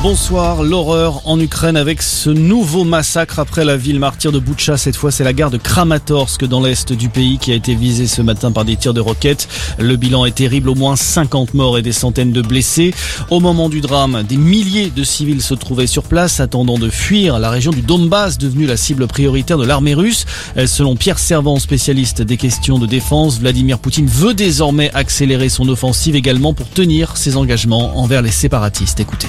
[0.00, 4.76] Bonsoir, l'horreur en Ukraine avec ce nouveau massacre après la ville martyre de Boutcha.
[4.76, 8.06] Cette fois, c'est la gare de Kramatorsk dans l'est du pays qui a été visée
[8.06, 9.48] ce matin par des tirs de roquettes.
[9.76, 12.94] Le bilan est terrible, au moins 50 morts et des centaines de blessés.
[13.28, 17.40] Au moment du drame, des milliers de civils se trouvaient sur place attendant de fuir
[17.40, 20.26] la région du Donbass, devenue la cible prioritaire de l'armée russe.
[20.66, 26.14] Selon Pierre Servant, spécialiste des questions de défense, Vladimir Poutine veut désormais accélérer son offensive
[26.14, 29.00] également pour tenir ses engagements envers les séparatistes.
[29.00, 29.26] Écoutez.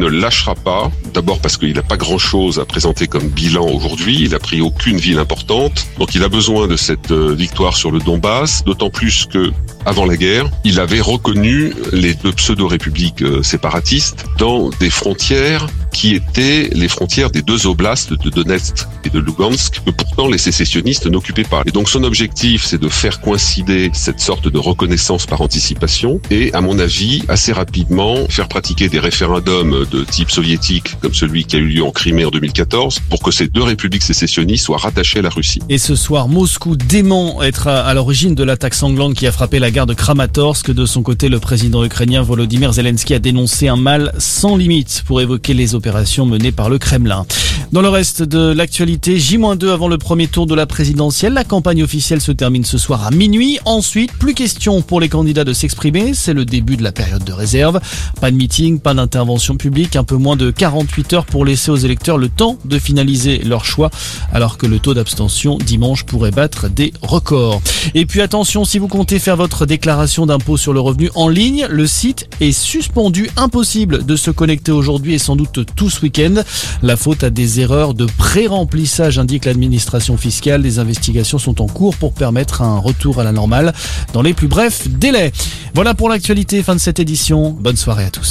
[0.00, 0.90] Ne lâchera pas.
[1.14, 4.18] D'abord parce qu'il n'a pas grand-chose à présenter comme bilan aujourd'hui.
[4.20, 5.86] Il a pris aucune ville importante.
[5.98, 8.64] Donc il a besoin de cette euh, victoire sur le Donbass.
[8.64, 9.52] D'autant plus que
[9.86, 16.14] avant la guerre, il avait reconnu les deux pseudo-républiques euh, séparatistes dans des frontières qui
[16.14, 21.06] étaient les frontières des deux oblasts de Donetsk et de Lugansk, que pourtant les sécessionnistes
[21.06, 21.62] n'occupaient pas.
[21.66, 26.52] Et donc son objectif, c'est de faire coïncider cette sorte de reconnaissance par anticipation et,
[26.54, 31.56] à mon avis, assez rapidement, faire pratiquer des référendums de type soviétique, comme celui qui
[31.56, 35.20] a eu lieu en Crimée en 2014, pour que ces deux républiques sécessionnistes soient rattachées
[35.20, 35.60] à la Russie.
[35.68, 39.70] Et ce soir, Moscou dément être à l'origine de l'attaque sanglante qui a frappé la
[39.70, 40.70] gare de Kramatorsk.
[40.70, 45.20] De son côté, le président ukrainien Volodymyr Zelensky a dénoncé un mal sans limite pour
[45.20, 47.24] évoquer les opérations menées par le Kremlin.
[47.72, 51.84] Dans le reste de l'actualité, J-2 avant le premier tour de la présidentielle, la campagne
[51.84, 53.60] officielle se termine ce soir à minuit.
[53.64, 57.32] Ensuite, plus question pour les candidats de s'exprimer, c'est le début de la période de
[57.32, 57.78] réserve.
[58.20, 61.76] Pas de meeting, pas d'intervention publique, un peu moins de 48 heures pour laisser aux
[61.76, 63.90] électeurs le temps de finaliser leur choix,
[64.32, 67.62] alors que le taux d'abstention dimanche pourrait battre des records.
[67.94, 71.68] Et puis attention, si vous comptez faire votre déclaration d'impôt sur le revenu en ligne,
[71.70, 76.42] le site est suspendu, impossible de se connecter aujourd'hui et sans doute tout ce week-end.
[76.82, 80.62] La faute à des erreurs de pré-remplissage, indique l'administration fiscale.
[80.62, 83.72] Les investigations sont en cours pour permettre un retour à la normale
[84.12, 85.32] dans les plus brefs délais.
[85.74, 87.50] Voilà pour l'actualité, fin de cette édition.
[87.50, 88.28] Bonne soirée à tous.